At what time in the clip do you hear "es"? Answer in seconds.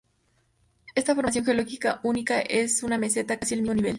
2.39-2.81